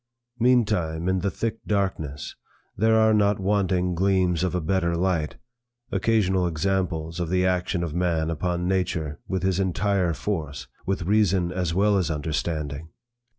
[0.39, 2.35] Meantime, in the thick darkness,
[2.75, 5.37] there are not wanting gleams of a better light,
[5.91, 11.51] occasional examples of the action of man upon nature with his entire force, with reason
[11.51, 12.89] as well as understanding.